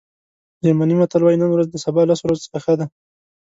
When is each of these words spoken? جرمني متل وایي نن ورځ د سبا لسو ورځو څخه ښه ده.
جرمني 0.63 0.93
متل 0.99 1.21
وایي 1.23 1.37
نن 1.41 1.49
ورځ 1.53 1.67
د 1.71 1.75
سبا 1.85 2.01
لسو 2.09 2.23
ورځو 2.25 2.43
څخه 2.45 2.57
ښه 2.63 2.73
ده. 2.79 2.85